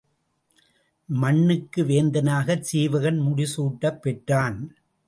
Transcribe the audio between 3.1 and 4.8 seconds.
முடிசூட்டப் பெற்றான்.